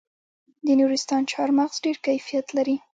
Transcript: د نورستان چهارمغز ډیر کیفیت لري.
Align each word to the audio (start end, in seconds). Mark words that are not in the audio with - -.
د 0.65 0.67
نورستان 0.79 1.21
چهارمغز 1.29 1.75
ډیر 1.85 1.97
کیفیت 2.07 2.47
لري. 2.57 2.75